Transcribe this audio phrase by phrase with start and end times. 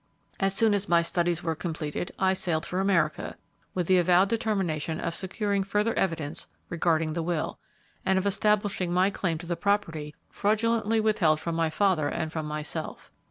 [0.39, 3.35] "As soon as my studies were completed, I sailed for America,
[3.75, 7.59] with the avowed determination of securing further evidence regarding the will,
[8.03, 12.47] and of establishing my claim to the property fraudulently withheld from my father and from
[12.47, 13.11] myself.